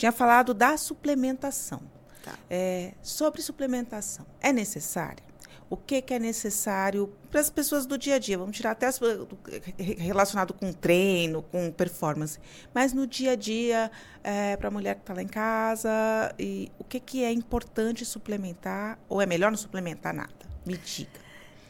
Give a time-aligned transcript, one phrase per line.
[0.00, 1.82] tinha falado da suplementação.
[2.24, 2.32] Tá.
[2.48, 5.22] É, sobre suplementação, é necessário?
[5.68, 8.36] O que, que é necessário para as pessoas do dia a dia?
[8.38, 8.98] Vamos tirar até as,
[9.78, 12.38] relacionado com treino, com performance.
[12.74, 13.90] Mas no dia a dia,
[14.24, 18.04] é, para a mulher que está lá em casa, e o que, que é importante
[18.04, 18.98] suplementar?
[19.08, 20.34] Ou é melhor não suplementar nada?
[20.66, 21.20] Me diga.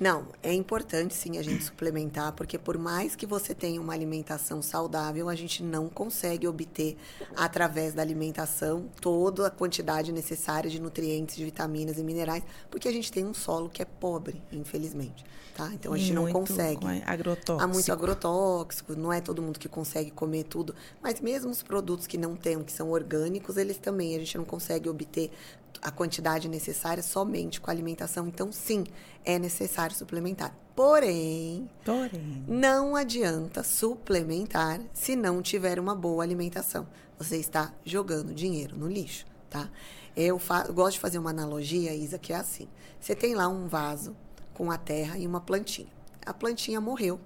[0.00, 4.62] Não, é importante sim a gente suplementar, porque por mais que você tenha uma alimentação
[4.62, 6.96] saudável, a gente não consegue obter,
[7.36, 12.92] através da alimentação, toda a quantidade necessária de nutrientes, de vitaminas e minerais, porque a
[12.92, 15.24] gente tem um solo que é pobre, infelizmente.
[15.56, 15.68] Tá?
[15.74, 16.86] Então a gente muito não consegue.
[17.04, 17.60] Agrotóxico.
[17.60, 20.72] Há muito agrotóxico, não é todo mundo que consegue comer tudo.
[21.02, 24.44] Mas mesmo os produtos que não tem, que são orgânicos, eles também, a gente não
[24.44, 25.32] consegue obter
[25.80, 28.26] a quantidade necessária somente com a alimentação.
[28.26, 28.84] Então, sim,
[29.24, 30.54] é necessário suplementar.
[30.74, 36.86] Porém, Porém, não adianta suplementar se não tiver uma boa alimentação.
[37.18, 39.68] Você está jogando dinheiro no lixo, tá?
[40.16, 42.68] Eu, eu gosto de fazer uma analogia, Isa, que é assim.
[43.00, 44.16] Você tem lá um vaso
[44.54, 45.88] com a terra e uma plantinha.
[46.24, 47.20] A plantinha morreu,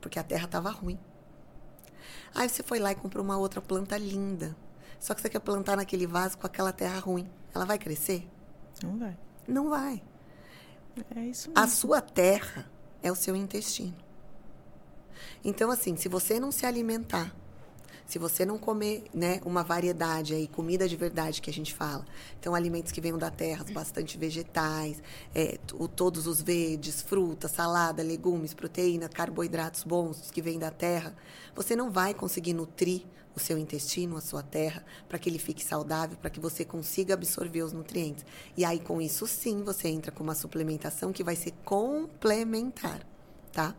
[0.00, 0.98] porque a terra estava ruim.
[2.34, 4.56] Aí você foi lá e comprou uma outra planta linda.
[4.98, 7.28] Só que você quer plantar naquele vaso com aquela terra ruim.
[7.54, 8.28] Ela vai crescer?
[8.82, 9.18] Não vai.
[9.46, 10.02] Não vai.
[11.14, 11.62] É isso mesmo.
[11.62, 12.70] A sua terra
[13.02, 13.96] é o seu intestino.
[15.44, 17.34] Então, assim, se você não se alimentar,
[18.10, 22.04] se você não comer né, uma variedade aí, comida de verdade que a gente fala,
[22.40, 25.00] então alimentos que venham da terra, bastante vegetais,
[25.32, 31.14] é, o, todos os verdes, frutas, salada, legumes, proteína, carboidratos bons que vêm da terra,
[31.54, 35.64] você não vai conseguir nutrir o seu intestino, a sua terra, para que ele fique
[35.64, 38.24] saudável, para que você consiga absorver os nutrientes.
[38.56, 43.06] E aí, com isso, sim, você entra com uma suplementação que vai ser complementar,
[43.52, 43.74] tá?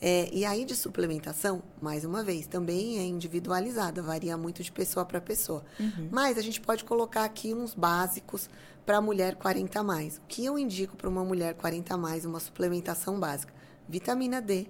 [0.00, 5.04] É, e aí, de suplementação, mais uma vez, também é individualizada, varia muito de pessoa
[5.04, 5.62] para pessoa.
[5.78, 6.08] Uhum.
[6.10, 8.48] Mas a gente pode colocar aqui uns básicos
[8.86, 10.16] para a mulher 40 a mais.
[10.16, 13.52] O que eu indico para uma mulher 40 a mais, uma suplementação básica?
[13.86, 14.66] Vitamina D.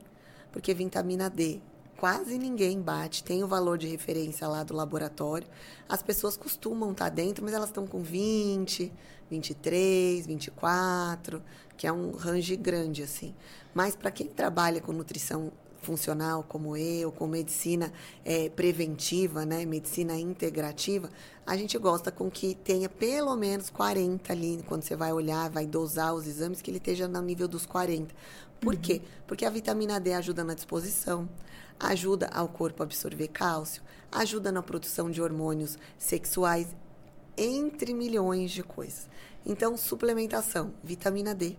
[0.50, 1.60] Porque vitamina D
[2.00, 5.46] quase ninguém bate, tem o valor de referência lá do laboratório.
[5.86, 8.90] As pessoas costumam estar dentro, mas elas estão com 20,
[9.30, 11.42] 23, 24,
[11.76, 13.34] que é um range grande assim.
[13.74, 15.52] Mas para quem trabalha com nutrição
[15.82, 17.92] funcional como eu, com medicina
[18.24, 21.10] é, preventiva, né, medicina integrativa,
[21.46, 25.66] a gente gosta com que tenha pelo menos 40 ali, quando você vai olhar, vai
[25.66, 28.14] dosar os exames, que ele esteja no nível dos 40.
[28.60, 28.80] Por uhum.
[28.80, 29.02] quê?
[29.26, 31.28] Porque a vitamina D ajuda na disposição,
[31.78, 33.82] ajuda ao corpo a absorver cálcio,
[34.12, 36.68] ajuda na produção de hormônios sexuais,
[37.36, 39.08] entre milhões de coisas.
[39.46, 41.56] Então, suplementação, vitamina D,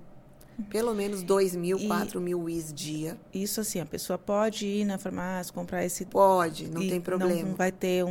[0.61, 3.17] pelo menos 2 mil, 4 mil Is dia.
[3.33, 6.05] Isso assim, a pessoa pode ir na farmácia, comprar esse...
[6.05, 7.49] Pode, não tem problema.
[7.49, 8.09] Não vai ter um,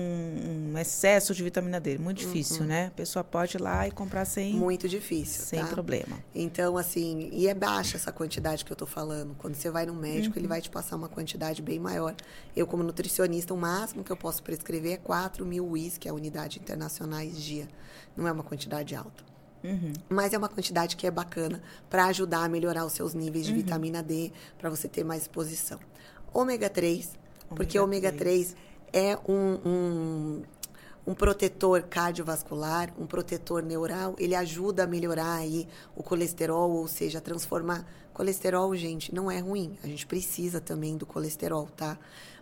[0.73, 1.99] um, excesso de vitamina D.
[1.99, 2.69] Muito difícil, uhum.
[2.69, 2.87] né?
[2.87, 4.55] A pessoa pode ir lá e comprar sem...
[4.55, 5.67] Muito difícil, Sem tá?
[5.67, 6.19] problema.
[6.35, 9.35] Então, assim, e é baixa essa quantidade que eu tô falando.
[9.37, 10.41] Quando você vai no médico, uhum.
[10.41, 12.15] ele vai te passar uma quantidade bem maior.
[12.55, 16.11] Eu, como nutricionista, o máximo que eu posso prescrever é 4 mil Is, que é
[16.11, 17.69] a unidade internacionais dia.
[18.17, 19.30] Não é uma quantidade alta.
[19.63, 19.93] Uhum.
[20.09, 23.53] Mas é uma quantidade que é bacana para ajudar a melhorar os seus níveis de
[23.53, 23.59] uhum.
[23.59, 25.79] vitamina D, para você ter mais exposição.
[26.33, 27.19] Ômega 3, ômega
[27.55, 28.57] porque ômega 3
[28.93, 30.43] é um, um,
[31.07, 37.21] um, protetor cardiovascular, um protetor neural, ele ajuda a melhorar aí o colesterol, ou seja,
[37.21, 37.85] transformar.
[38.13, 39.79] Colesterol, gente, não é ruim.
[39.83, 41.99] A gente precisa também do colesterol, tá?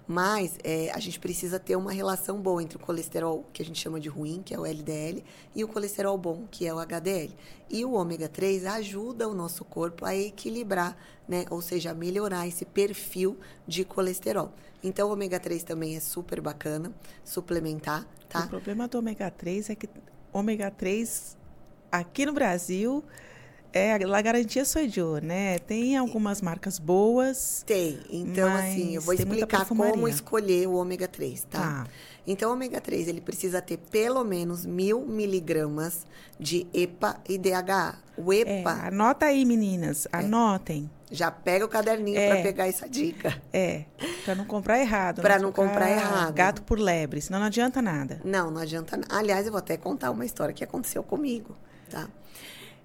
[0.09, 3.79] Mas é, a gente precisa ter uma relação boa entre o colesterol, que a gente
[3.79, 5.23] chama de ruim, que é o LDL,
[5.55, 7.31] e o colesterol bom, que é o HDL.
[7.69, 10.97] E o ômega 3 ajuda o nosso corpo a equilibrar,
[11.29, 11.45] né?
[11.51, 14.51] Ou seja, a melhorar esse perfil de colesterol.
[14.83, 16.91] Então, o ômega 3 também é super bacana,
[17.23, 18.47] suplementar, tá?
[18.47, 19.91] O problema do ômega 3 é que
[20.33, 21.37] ômega 3
[21.93, 23.05] aqui no Brasil
[23.73, 25.59] é, a garantia sou eu, né?
[25.59, 27.63] Tem algumas marcas boas.
[27.67, 28.01] Tem.
[28.11, 31.59] Então, assim, eu vou explicar como escolher o ômega 3, tá?
[31.59, 31.87] tá?
[32.27, 36.07] Então, o ômega 3, ele precisa ter pelo menos mil miligramas
[36.39, 37.97] de EPA e DHA.
[38.17, 38.83] O EPA...
[38.85, 40.07] É, anota aí, meninas.
[40.13, 40.19] É.
[40.19, 40.91] Anotem.
[41.11, 43.41] Já pega o caderninho é, para pegar essa dica.
[43.51, 43.85] É,
[44.25, 45.23] para não comprar errado.
[45.23, 46.35] Para não comprar errado.
[46.35, 48.21] Gato por lebre, senão não adianta nada.
[48.23, 49.17] Não, não adianta nada.
[49.17, 51.57] Aliás, eu vou até contar uma história que aconteceu comigo,
[51.89, 52.09] tá?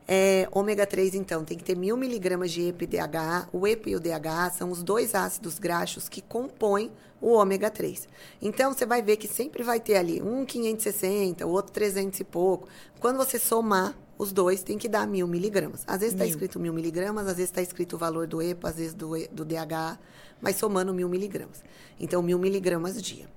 [0.08, 3.50] É, ômega 3, então, tem que ter mil miligramas de EPA e DHA.
[3.54, 6.92] O EPA e o DHA são os dois ácidos graxos que compõem
[7.22, 8.08] o ômega 3.
[8.42, 12.24] Então, você vai ver que sempre vai ter ali um 560, o outro 300 e
[12.24, 12.68] pouco.
[13.00, 15.84] Quando você somar os dois, tem que dar mil miligramas.
[15.88, 18.76] Às vezes está escrito mil miligramas, às vezes está escrito o valor do EPA, às
[18.76, 19.98] vezes do, do DHA,
[20.42, 21.64] mas somando mil miligramas.
[22.00, 23.28] Então, mil miligramas dia.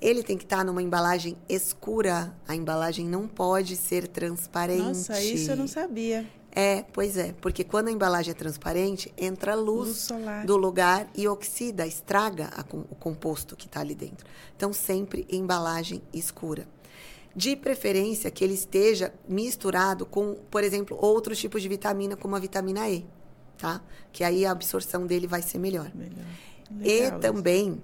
[0.00, 2.36] Ele tem que estar numa embalagem escura.
[2.46, 4.82] A embalagem não pode ser transparente.
[4.82, 6.26] Nossa, isso eu não sabia.
[6.58, 11.28] É, pois é, porque quando a embalagem é transparente, entra luz, Luz do lugar e
[11.28, 14.26] oxida, estraga a o composto que está ali dentro.
[14.56, 16.66] Então, sempre embalagem escura.
[17.34, 22.38] De preferência que ele esteja misturado com, por exemplo, outros tipos de vitamina, como a
[22.38, 23.06] vitamina E,
[23.58, 23.82] tá?
[24.10, 25.92] Que aí a absorção dele vai ser melhor.
[25.94, 26.24] Melhor.
[26.82, 27.82] E também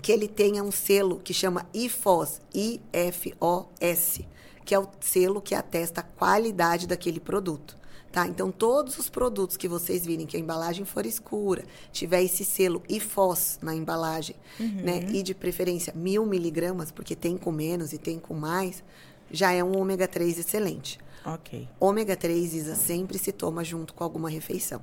[0.00, 4.26] que ele tenha um selo que chama IFOS, I-F-O-S,
[4.64, 7.76] que é o selo que atesta a qualidade daquele produto.
[8.12, 8.26] Tá?
[8.26, 12.82] Então, todos os produtos que vocês virem que a embalagem for escura, tiver esse selo
[12.86, 15.06] IFOS na embalagem, né?
[15.10, 18.84] E de preferência mil miligramas, porque tem com menos e tem com mais,
[19.30, 20.98] já é um ômega 3 excelente.
[21.24, 21.66] Ok.
[21.80, 24.82] Ômega 3, Isa, sempre se toma junto com alguma refeição,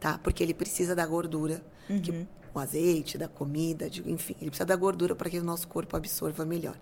[0.00, 0.18] tá?
[0.18, 1.62] Porque ele precisa da gordura,
[2.02, 5.68] que, o azeite, da comida, de- enfim, ele precisa da gordura para que o nosso
[5.68, 6.76] corpo absorva melhor.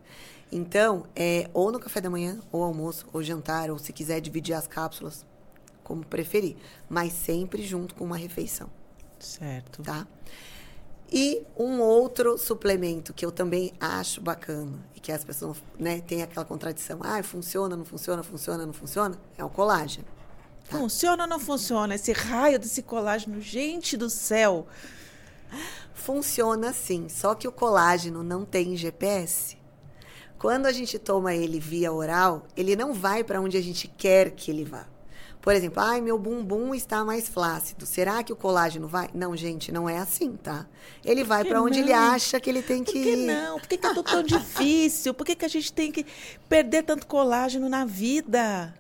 [0.51, 4.55] Então, é ou no café da manhã, ou almoço, ou jantar, ou se quiser dividir
[4.55, 5.25] as cápsulas,
[5.83, 6.57] como preferir,
[6.89, 8.69] mas sempre junto com uma refeição
[9.19, 9.83] Certo.
[9.83, 10.07] tá?
[11.13, 16.23] E um outro suplemento que eu também acho bacana e que as pessoas, né, tem
[16.23, 20.07] aquela contradição, ah, funciona, não funciona, funciona, não funciona, é o colágeno.
[20.69, 21.95] Funciona ou não funciona?
[21.95, 24.67] Esse raio desse colágeno, gente do céu.
[25.95, 29.57] Funciona sim, só que o colágeno não tem GPS.
[30.39, 34.31] Quando a gente toma ele via oral, ele não vai para onde a gente quer
[34.33, 34.87] que ele vá.
[35.41, 37.87] Por exemplo, ai, meu bumbum está mais flácido.
[37.87, 39.09] Será que o colágeno vai?
[39.15, 40.67] Não, gente, não é assim, tá?
[41.05, 43.27] Ele vai que para onde ele acha que ele tem Por que que ir.
[43.29, 43.61] não?
[43.61, 45.15] Por que, que é tudo tão difícil?
[45.15, 46.05] Por que, que a gente tem que
[46.49, 48.75] perder tanto colágeno na vida?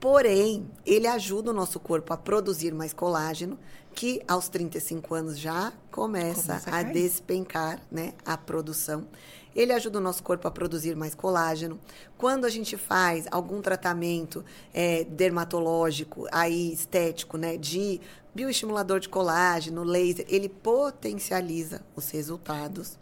[0.00, 3.58] Porém, ele ajuda o nosso corpo a produzir mais colágeno,
[3.94, 9.06] que aos 35 anos já começa, Começa a a, despencar né, a produção.
[9.54, 11.78] Ele ajuda o nosso corpo a produzir mais colágeno.
[12.16, 14.42] Quando a gente faz algum tratamento
[14.72, 18.00] é, dermatológico, aí estético, né, de
[18.34, 22.98] bioestimulador de colágeno, laser, ele potencializa os resultados.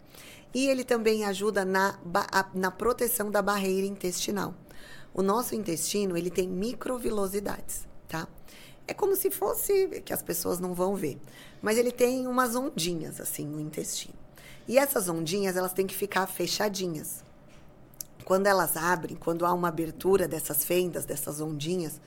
[0.53, 1.97] E ele também ajuda na,
[2.53, 4.53] na proteção da barreira intestinal.
[5.13, 8.27] O nosso intestino, ele tem microvilosidades, tá?
[8.87, 11.19] É como se fosse, que as pessoas não vão ver,
[11.61, 14.15] mas ele tem umas ondinhas, assim, no intestino.
[14.67, 17.23] E essas ondinhas, elas têm que ficar fechadinhas.
[18.23, 21.99] Quando elas abrem, quando há uma abertura dessas fendas, dessas ondinhas,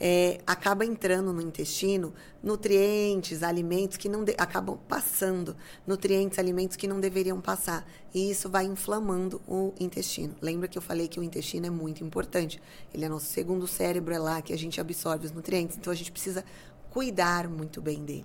[0.00, 2.12] é, acaba entrando no intestino
[2.42, 5.56] nutrientes, alimentos que não de- acabam passando,
[5.86, 7.86] nutrientes, alimentos que não deveriam passar.
[8.12, 10.34] E isso vai inflamando o intestino.
[10.40, 12.60] Lembra que eu falei que o intestino é muito importante.
[12.92, 15.76] Ele é nosso segundo cérebro, é lá que a gente absorve os nutrientes.
[15.76, 16.44] Então a gente precisa
[16.90, 18.24] cuidar muito bem dele.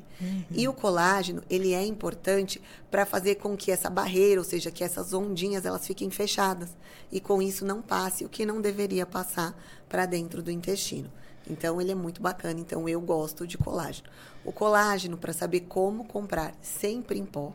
[0.51, 2.61] E o colágeno, ele é importante
[2.91, 6.69] para fazer com que essa barreira, ou seja, que essas ondinhas, elas fiquem fechadas.
[7.11, 11.09] E com isso não passe o que não deveria passar para dentro do intestino.
[11.49, 14.07] Então ele é muito bacana, então eu gosto de colágeno.
[14.45, 17.53] O colágeno, para saber como comprar, sempre em pó.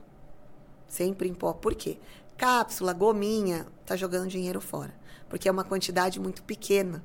[0.89, 1.53] Sempre em pó.
[1.53, 1.99] Por quê?
[2.37, 4.95] Cápsula, gominha, tá jogando dinheiro fora.
[5.29, 7.05] Porque é uma quantidade muito pequena.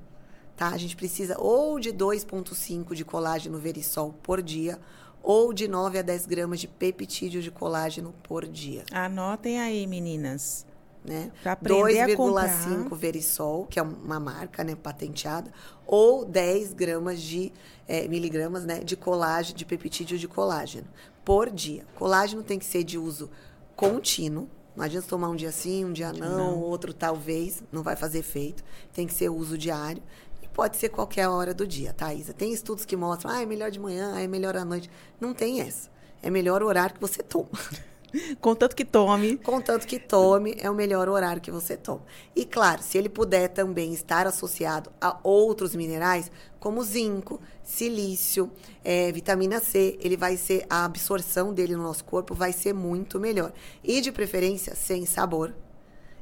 [0.57, 0.69] Tá?
[0.69, 4.79] A gente precisa ou de 2,5 de colágeno verisol por dia,
[5.21, 8.83] ou de 9 a 10 gramas de peptídeo de colágeno por dia.
[8.91, 10.65] Anotem aí, meninas.
[11.03, 11.31] Né?
[11.41, 12.49] Pra aprender a comprar.
[12.67, 15.51] 2,5 verisol, que é uma marca né, patenteada,
[15.87, 17.53] ou 10 gramas de
[17.87, 20.87] eh, miligramas né, de colágeno, de peptídeo de colágeno
[21.23, 21.85] por dia.
[21.95, 23.29] Colágeno tem que ser de uso
[23.75, 24.49] contínuo.
[24.75, 26.59] Não adianta tomar um dia sim, um dia não, Não.
[26.59, 28.63] outro talvez, não vai fazer efeito.
[28.93, 30.01] Tem que ser uso diário.
[30.41, 32.33] E pode ser qualquer hora do dia, tá, Isa?
[32.33, 34.89] Tem estudos que mostram, ah, é melhor de manhã, ah, é melhor à noite.
[35.19, 35.89] Não tem essa.
[36.21, 37.49] É melhor o horário que você toma.
[38.39, 39.37] Contanto que tome.
[39.37, 42.03] Contanto que tome, é o melhor horário que você toma.
[42.35, 48.51] E claro, se ele puder também estar associado a outros minerais, como zinco, silício,
[48.83, 53.19] eh, vitamina C, ele vai ser, a absorção dele no nosso corpo vai ser muito
[53.19, 53.53] melhor.
[53.83, 55.55] E de preferência, sem sabor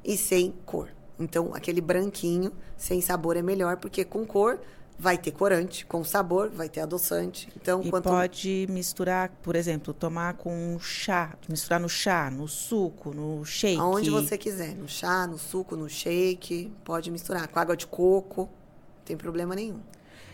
[0.04, 0.90] e sem cor.
[1.20, 4.60] Então, aquele branquinho, sem sabor é melhor, porque com cor
[5.00, 7.48] vai ter corante, com sabor vai ter adoçante.
[7.56, 13.14] Então, E quanto pode misturar, por exemplo, tomar com chá, misturar no chá, no suco,
[13.14, 13.80] no shake.
[13.80, 18.42] Aonde você quiser, no chá, no suco, no shake, pode misturar com água de coco,
[18.98, 19.80] não tem problema nenhum.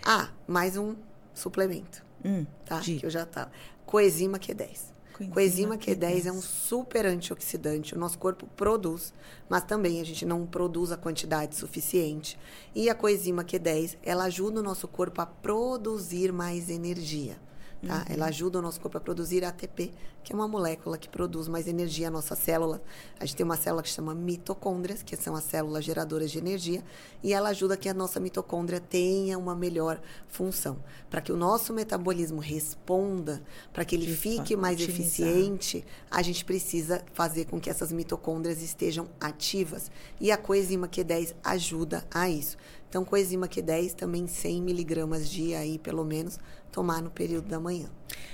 [0.06, 0.96] Ah, mais um
[1.34, 2.80] suplemento, Hum, tá?
[2.80, 3.00] diga.
[3.02, 3.52] Que eu já tava.
[3.86, 4.94] Coenzima Q10.
[5.14, 9.14] Coenzima Coenzima Q10 Q10 é um super antioxidante, o nosso corpo produz,
[9.48, 12.38] mas também a gente não produz a quantidade suficiente.
[12.74, 17.38] E a coenzima Q10, ela ajuda o nosso corpo a produzir mais energia.
[17.86, 17.98] Tá?
[17.98, 18.16] Uhum.
[18.16, 19.92] Ela ajuda o nosso corpo a produzir ATP,
[20.24, 22.82] que é uma molécula que produz mais energia à nossa célula.
[23.20, 26.82] A gente tem uma célula que chama mitocôndrias, que são as células geradoras de energia,
[27.22, 30.78] e ela ajuda que a nossa mitocôndria tenha uma melhor função.
[31.10, 36.46] Para que o nosso metabolismo responda, para que ele de fique mais eficiente, a gente
[36.46, 39.92] precisa fazer com que essas mitocôndrias estejam ativas.
[40.22, 42.58] E a coenzima Q10 ajuda a isso.
[42.94, 46.38] Então, coenzima Q10 também 100 miligramas dia aí, pelo menos,
[46.74, 47.88] tomar no período da manhã.